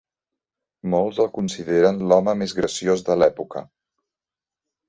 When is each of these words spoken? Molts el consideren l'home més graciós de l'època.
Molts 0.93 1.19
el 1.25 1.29
consideren 1.35 2.01
l'home 2.13 2.35
més 2.41 2.57
graciós 2.61 3.07
de 3.11 3.19
l'època. 3.21 3.67